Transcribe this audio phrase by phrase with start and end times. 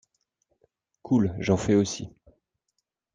[1.03, 2.09] Cool, j'en fait aussi.